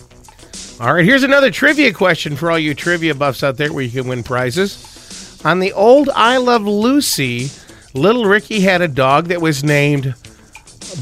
[0.79, 3.91] All right, here's another trivia question for all you trivia buffs out there where you
[3.91, 5.41] can win prizes.
[5.45, 7.49] On the old I Love Lucy,
[7.93, 10.15] little Ricky had a dog that was named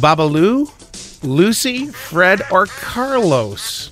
[0.01, 0.69] Babalu,
[1.23, 3.90] Lucy, Fred, or Carlos.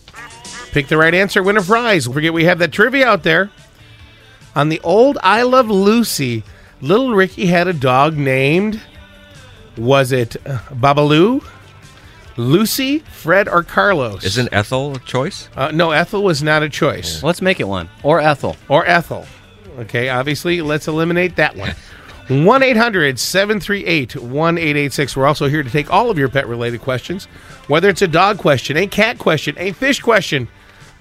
[0.72, 2.06] Pick the right answer, win a prize.
[2.06, 3.50] Don't forget we have that trivia out there.
[4.56, 6.44] On the old I Love Lucy,
[6.82, 8.82] little Ricky had a dog named
[9.78, 11.44] was it Babalu,
[12.38, 14.24] Lucy, Fred, or Carlos?
[14.24, 15.50] Isn't Ethel a choice?
[15.56, 17.24] Uh, no, Ethel was not a choice.
[17.24, 18.56] Let's make it one or Ethel.
[18.68, 19.26] Or Ethel.
[19.80, 21.74] Okay, obviously, let's eliminate that one.
[22.28, 25.16] 1 800 738 1886.
[25.16, 27.26] We're also here to take all of your pet related questions,
[27.68, 30.48] whether it's a dog question, a cat question, a fish question.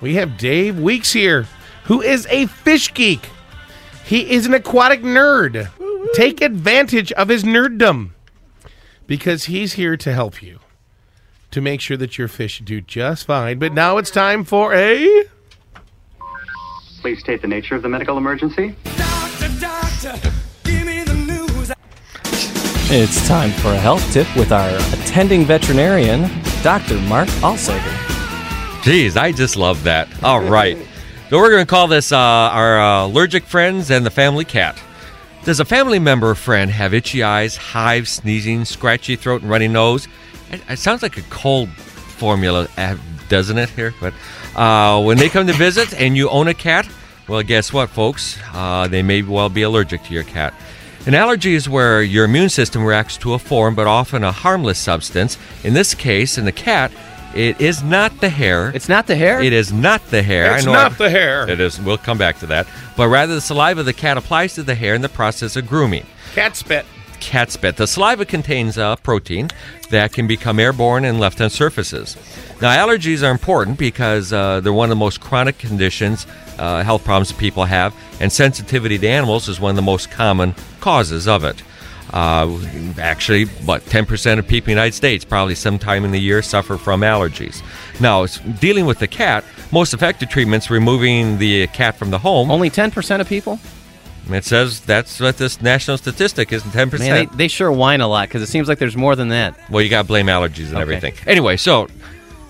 [0.01, 1.47] We have Dave Weeks here,
[1.85, 3.29] who is a fish geek.
[4.05, 5.69] He is an aquatic nerd.
[6.15, 8.11] Take advantage of his nerddom
[9.07, 10.61] because he's here to help you
[11.51, 13.59] to make sure that your fish do just fine.
[13.59, 15.25] But now it's time for a.
[17.01, 18.77] Please state the nature of the medical emergency.
[22.91, 26.31] It's time for a health tip with our attending veterinarian,
[26.63, 26.99] Dr.
[27.01, 27.98] Mark Alsager.
[28.89, 30.09] Jeez, I just love that.
[30.25, 30.79] All right.
[31.29, 34.83] So we're going to call this uh, our uh, allergic friends and the family cat.
[35.45, 39.69] Does a family member or friend have itchy eyes, hives, sneezing, scratchy throat, and runny
[39.69, 40.09] nose?
[40.51, 42.97] It, it sounds like a cold formula, uh,
[43.29, 43.69] doesn't it?
[43.69, 44.15] Here, but
[44.57, 46.89] uh, when they come to visit and you own a cat,
[47.29, 48.39] well, guess what, folks?
[48.55, 50.55] Uh, they may well be allergic to your cat.
[51.05, 54.79] An allergy is where your immune system reacts to a foreign but often a harmless
[54.79, 55.37] substance.
[55.63, 56.91] In this case, in the cat,
[57.35, 58.71] it is not the hair.
[58.75, 59.41] It's not the hair.
[59.41, 60.55] It is not the hair.
[60.55, 61.49] It's I know not I- the hair.
[61.49, 61.81] It is.
[61.81, 62.67] We'll come back to that.
[62.97, 66.07] But rather, the saliva the cat applies to the hair in the process of grooming.
[66.35, 66.87] Cat spit.
[67.21, 67.77] Cat spit.
[67.77, 69.51] The saliva contains a protein
[69.91, 72.17] that can become airborne and left on surfaces.
[72.61, 76.27] Now, allergies are important because uh, they're one of the most chronic conditions,
[76.59, 80.11] uh, health problems that people have, and sensitivity to animals is one of the most
[80.11, 81.63] common causes of it.
[82.13, 82.59] Uh,
[82.99, 86.77] actually, what 10% of people in the United States probably sometime in the year suffer
[86.79, 87.63] from allergies.
[88.01, 88.27] Now,
[88.61, 92.51] dealing with the cat, most effective treatments removing the cat from the home.
[92.51, 93.59] Only 10% of people?
[94.31, 96.99] It says that's what this national statistic is 10%.
[96.99, 99.59] Man, they, they sure whine a lot because it seems like there's more than that.
[99.71, 100.83] Well, you got to blame allergies and Okay.
[100.83, 101.15] everything.
[101.27, 101.89] Anyway, so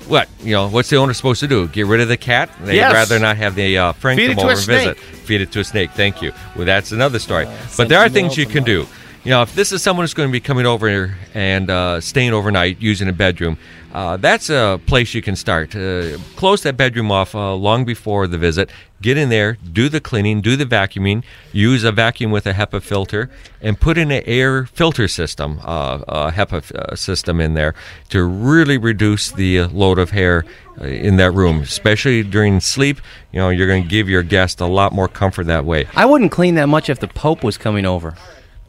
[0.08, 0.68] what you know?
[0.68, 1.68] What's the owner supposed to do?
[1.68, 2.50] Get rid of the cat?
[2.62, 2.92] They'd Yes.
[2.92, 4.98] rather not have the uh, friend Feed come over and visit.
[4.98, 5.90] Feed it to a snake.
[5.92, 6.32] Thank you.
[6.56, 7.46] Well, that's another story.
[7.76, 8.86] but there are things you can do.
[9.28, 12.32] You know, if this is someone who's going to be coming over and uh, staying
[12.32, 13.58] overnight using a bedroom,
[13.92, 15.76] uh, that's a place you can start.
[15.76, 18.70] Uh, close that bedroom off uh, long before the visit.
[19.02, 22.80] Get in there, do the cleaning, do the vacuuming, use a vacuum with a HEPA
[22.80, 23.28] filter,
[23.60, 27.74] and put in an air filter system, uh, a HEPA uh, system in there
[28.08, 30.46] to really reduce the load of hair
[30.80, 32.98] in that room, especially during sleep.
[33.32, 35.86] You know, you're going to give your guest a lot more comfort that way.
[35.94, 38.14] I wouldn't clean that much if the Pope was coming over.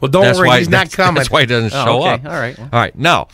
[0.00, 1.16] Well, don't That's worry, why- he's not coming.
[1.16, 2.10] That's why he doesn't Oh, show okay.
[2.14, 2.24] up.
[2.26, 2.58] All right.
[2.58, 2.68] Well.
[2.72, 2.96] All right.
[2.96, 3.28] Now,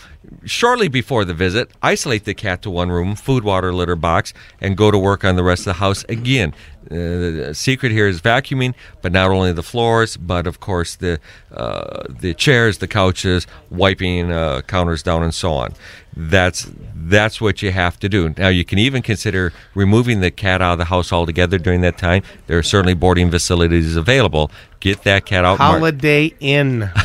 [0.44, 4.76] shortly before the visit, isolate the cat to one room, food, water, litter box, and
[4.76, 6.54] go to work on the rest of the house again.
[6.86, 11.18] Uh, the secret here is vacuuming, but not only the floors, but of course the
[11.50, 15.74] uh, the chairs, the couches, wiping uh, counters down, and so on.
[16.16, 18.32] That's that's what you have to do.
[18.38, 21.98] Now you can even consider removing the cat out of the house altogether during that
[21.98, 22.22] time.
[22.46, 24.52] There are certainly boarding facilities available.
[24.78, 25.58] Get that cat out.
[25.58, 26.90] Holiday Inn.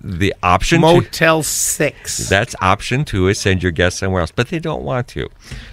[0.00, 2.28] the option to- Motel Six.
[2.28, 5.28] That's option two is send your guests somewhere else, but they don't want to.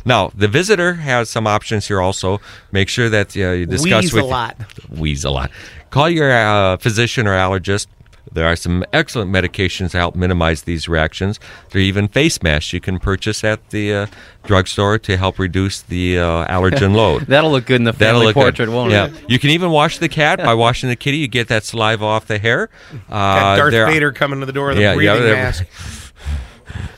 [0.05, 2.39] Now, the visitor has some options here also.
[2.71, 4.55] Make sure that uh, you discuss Wheeze a with lot.
[4.89, 5.51] Wheeze a lot.
[5.89, 7.87] Call your uh, physician or allergist.
[8.31, 11.39] There are some excellent medications to help minimize these reactions.
[11.71, 14.05] There are even face masks you can purchase at the uh,
[14.45, 17.23] drugstore to help reduce the uh, allergen load.
[17.23, 18.41] That'll look good in the That'll family look good.
[18.41, 19.07] portrait, won't yeah.
[19.07, 19.29] it?
[19.29, 21.17] You can even wash the cat by washing the kitty.
[21.17, 22.69] You get that saliva off the hair.
[23.09, 25.35] Uh, Got Darth there- Vader coming to the door with Yeah, a yeah, breathing there-
[25.35, 25.65] mask.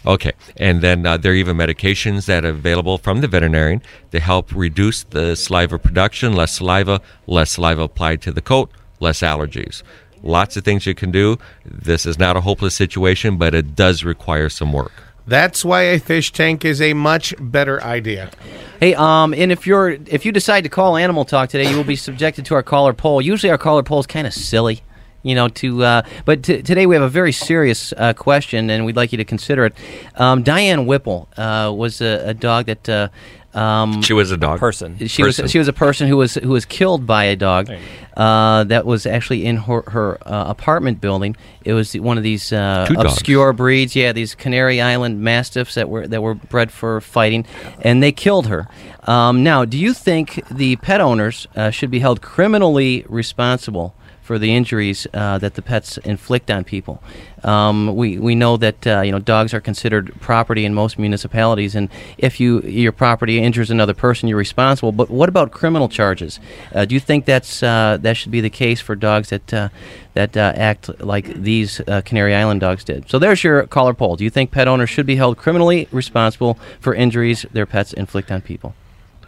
[0.06, 4.20] Okay, and then uh, there are even medications that are available from the veterinarian to
[4.20, 6.34] help reduce the saliva production.
[6.34, 9.84] Less saliva, less saliva applied to the coat, less allergies.
[10.24, 11.38] Lots of things you can do.
[11.66, 14.92] This is not a hopeless situation, but it does require some work.
[15.28, 18.32] That's why a fish tank is a much better idea.
[18.80, 21.84] Hey, um, and if you're if you decide to call Animal Talk today, you will
[21.84, 23.22] be subjected to our caller poll.
[23.22, 24.82] Usually, our caller poll is kind of silly,
[25.22, 25.48] you know.
[25.48, 29.12] To uh, but t- today we have a very serious uh, question, and we'd like
[29.12, 29.76] you to consider it.
[30.16, 33.12] Um, Diane Whipple uh, was a, a dog that.
[33.54, 34.60] Um, She was a dog.
[34.60, 34.98] Person.
[35.08, 35.44] she Person.
[35.44, 37.70] was she was a person who was who was killed by a dog
[38.16, 41.36] uh, that was actually in her, her uh, apartment building.
[41.66, 43.12] It was one of these uh, dogs.
[43.14, 47.46] obscure breeds, yeah, these Canary Island Mastiffs that were that were bred for fighting,
[47.82, 48.68] and they killed her.
[49.04, 53.96] Um, now, do you think the pet owners uh, should be held criminally responsible?
[54.22, 57.02] For the injuries uh, that the pets inflict on people,
[57.44, 61.76] um, we we know that uh, you know dogs are considered property in most municipalities,
[61.76, 64.92] and if you your property injures another person, you're responsible.
[64.92, 66.40] But what about criminal charges?
[66.74, 69.70] Uh, do you think that's uh, that should be the case for dogs that uh,
[70.14, 73.10] that uh, act like these Canary Island dogs did?
[73.10, 74.16] So there's your caller poll.
[74.16, 78.32] Do you think pet owners should be held criminally responsible for injuries their pets inflict
[78.32, 78.76] on people?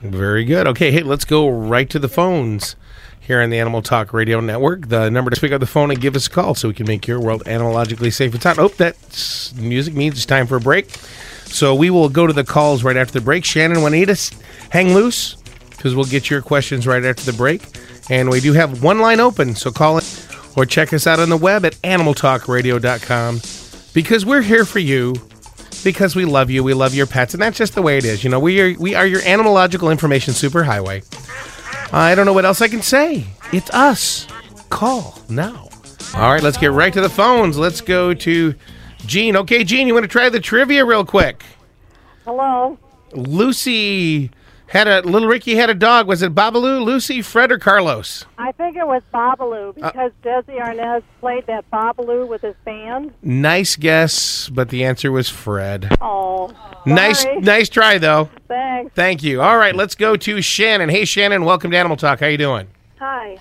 [0.04, 0.68] Very good.
[0.68, 2.76] Okay, hey, let's go right to the phones
[3.22, 4.89] here on the Animal Talk Radio Network.
[4.89, 6.86] The number to pick up the phone and give us a call so we can
[6.86, 8.60] make your world animalogically safe and sound.
[8.60, 8.98] Oh, that
[9.58, 10.89] music means it's time for a break.
[11.46, 13.46] So we will go to the calls right after the break.
[13.46, 14.20] Shannon, Juanita,
[14.72, 15.36] hang loose
[15.70, 17.63] because we'll get your questions right after the break.
[18.10, 20.04] And we do have one line open, so call in
[20.58, 23.42] or check us out on the web at animaltalkradio.com
[23.94, 25.16] because we're here for you
[25.84, 26.63] because we love you.
[26.63, 28.24] We love your pets, and that's just the way it is.
[28.24, 31.04] You know, we are we are your animalogical information superhighway.
[31.93, 33.26] I don't know what else I can say.
[33.52, 34.28] It's us.
[34.69, 35.69] Call now.
[36.15, 37.58] All right, let's get right to the phones.
[37.58, 38.56] Let's go to
[39.06, 39.36] Gene.
[39.38, 41.43] Okay, Gene, you want to try the trivia real quick?
[42.26, 42.78] Hello.
[43.13, 44.32] Lucy
[44.74, 46.08] had a little Ricky had a dog.
[46.08, 48.26] Was it Babalu, Lucy, Fred, or Carlos?
[48.40, 53.14] I think it was Uh, Babalu because Desi Arnaz played that Babalu with his band.
[53.22, 55.96] Nice guess, but the answer was Fred.
[56.02, 56.52] Oh,
[56.86, 58.30] Nice, nice try though.
[58.48, 58.94] Thanks.
[58.96, 59.42] Thank you.
[59.42, 60.90] All right, let's go to Shannon.
[60.90, 62.20] Hey, Shannon, welcome to Animal Talk.
[62.20, 62.68] How you doing?
[63.00, 63.38] Hi.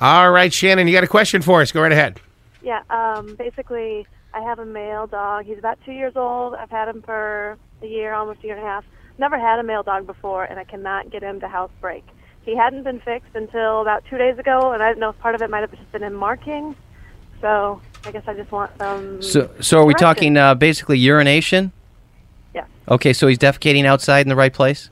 [0.00, 1.70] All right, Shannon, you got a question for us?
[1.70, 2.18] Go right ahead.
[2.62, 5.44] Yeah, um, basically, I have a male dog.
[5.44, 6.54] He's about two years old.
[6.54, 8.84] I've had him for a year, almost a year and a half.
[9.18, 12.04] Never had a male dog before, and I cannot get him to housebreak.
[12.44, 15.34] He hadn't been fixed until about two days ago, and I don't know if part
[15.34, 16.76] of it might have just been him marking.
[17.40, 19.20] So I guess I just want some.
[19.22, 21.72] So, so are we talking uh, basically urination?
[22.54, 22.66] Yeah.
[22.88, 24.90] Okay, so he's defecating outside in the right place.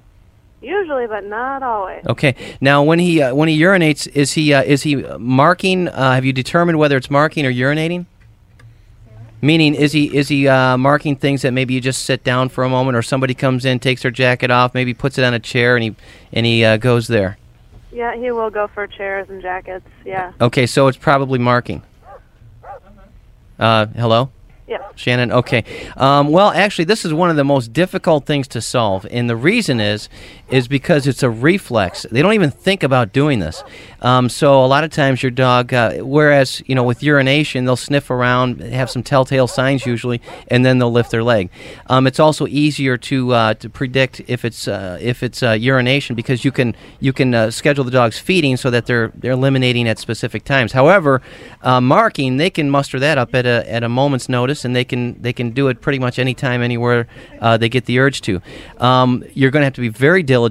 [0.61, 2.05] Usually, but not always.
[2.07, 2.35] Okay.
[2.61, 5.89] Now, when he uh, when he urinates, is he uh, is he marking?
[5.89, 8.07] Uh, have you determined whether it's marking or urinating?
[9.45, 12.65] Meaning, is he is he uh, marking things that maybe you just sit down for
[12.65, 15.39] a moment, or somebody comes in, takes their jacket off, maybe puts it on a
[15.39, 15.95] chair, and he
[16.33, 17.37] and he uh, goes there.
[17.93, 19.87] Yeah, he will go for chairs and jackets.
[20.03, 20.33] Yeah.
[20.41, 21.83] Okay, so it's probably marking.
[23.59, 24.31] Uh, hello.
[24.67, 24.79] Yeah.
[24.97, 25.63] Shannon, okay.
[25.99, 29.37] Um, well, actually, this is one of the most difficult things to solve, and the
[29.37, 30.09] reason is,
[30.51, 32.07] is because it's a reflex.
[32.11, 33.63] They don't even think about doing this.
[34.03, 37.77] Um, so a lot of times your dog, uh, whereas you know with urination, they'll
[37.77, 41.51] sniff around, have some telltale signs usually, and then they'll lift their leg.
[41.87, 46.15] Um, it's also easier to uh, to predict if it's uh, if it's uh, urination
[46.15, 49.89] because you can you can uh, schedule the dog's feeding so that they're they're eliminating
[49.89, 50.73] at specific times.
[50.73, 51.23] However,
[51.63, 54.85] uh, marking they can muster that up at a at a moment's notice, and they
[54.85, 57.07] can they can do it pretty much anytime, anywhere
[57.59, 58.41] they get the urge to.
[58.79, 60.44] Um, you're going to have to be very diligent.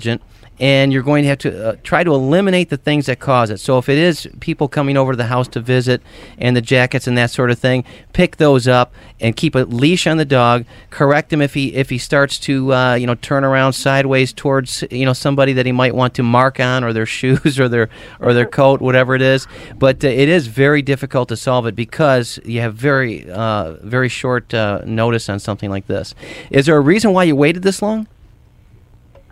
[0.59, 3.59] And you're going to have to uh, try to eliminate the things that cause it.
[3.59, 6.03] So if it is people coming over to the house to visit,
[6.37, 7.83] and the jackets and that sort of thing,
[8.13, 10.65] pick those up and keep a leash on the dog.
[10.91, 14.83] Correct him if he if he starts to uh, you know turn around sideways towards
[14.91, 17.89] you know somebody that he might want to mark on, or their shoes, or their
[18.19, 19.47] or their coat, whatever it is.
[19.79, 24.09] But uh, it is very difficult to solve it because you have very uh, very
[24.09, 26.13] short uh, notice on something like this.
[26.51, 28.07] Is there a reason why you waited this long?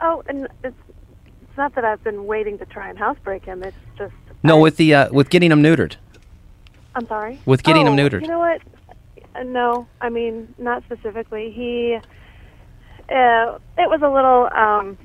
[0.02, 0.76] Oh, and it's
[1.52, 3.62] it's not that I've been waiting to try and housebreak him.
[3.64, 5.96] It's just No, with the uh, with getting him neutered.
[6.96, 7.40] I'm sorry.
[7.46, 8.22] With getting oh, him neutered.
[8.22, 8.62] You know what?
[9.36, 11.52] Uh, no, I mean not specifically.
[11.52, 11.98] He,
[13.10, 14.98] uh, it was a little um,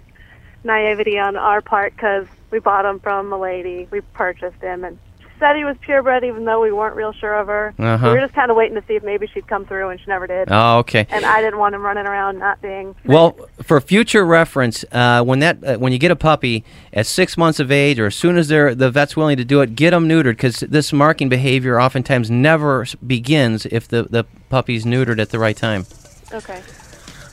[0.64, 3.88] naivety on our part because we bought him from a lady.
[3.90, 4.99] We purchased him and
[5.39, 7.74] said he was purebred, even though we weren't real sure of her.
[7.78, 8.07] Uh-huh.
[8.07, 10.07] We were just kind of waiting to see if maybe she'd come through, and she
[10.09, 10.49] never did.
[10.51, 11.07] Oh, okay.
[11.11, 12.95] And I didn't want him running around not being.
[13.05, 17.37] Well, for future reference, uh, when that uh, when you get a puppy at six
[17.37, 19.91] months of age, or as soon as they're the vet's willing to do it, get
[19.91, 25.30] them neutered because this marking behavior oftentimes never begins if the the puppy's neutered at
[25.30, 25.87] the right time.
[26.32, 26.61] Okay.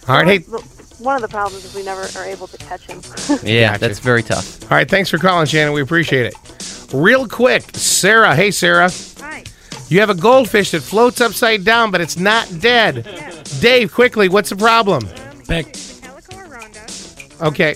[0.08, 0.46] All right, hey.
[0.50, 0.62] Well,
[1.00, 3.02] One of the problems is we never are able to catch him.
[3.44, 3.80] Yeah, Gotcha.
[3.80, 4.64] that's very tough.
[4.64, 5.74] All right, thanks for calling, Shannon.
[5.74, 6.36] We appreciate it.
[6.94, 8.36] Real quick, Sarah.
[8.36, 8.90] Hey, Sarah.
[9.20, 9.44] Hi.
[9.90, 13.04] You have a goldfish that floats upside down, but it's not dead.
[13.60, 15.04] Dave, quickly, what's the problem?
[15.48, 15.76] Back.
[17.42, 17.76] Okay.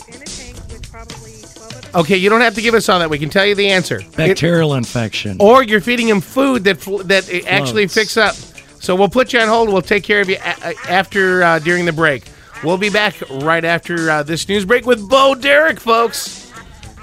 [1.95, 3.09] Okay, you don't have to give us all that.
[3.09, 4.01] We can tell you the answer.
[4.15, 5.37] Bacterial infection.
[5.39, 8.13] Or you're feeding him food that fl- that it actually Floats.
[8.13, 8.35] fix up.
[8.79, 9.69] So we'll put you on hold.
[9.69, 12.25] We'll take care of you a- a- after uh, during the break.
[12.63, 16.51] We'll be back right after uh, this news break with Bo Derek, folks.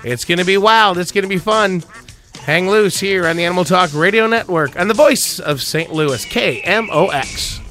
[0.04, 0.98] It's going to be wild.
[0.98, 1.82] It's going to be fun.
[2.44, 5.90] Hang loose here on the Animal Talk Radio Network on the voice of St.
[5.90, 7.63] Louis, KMOX.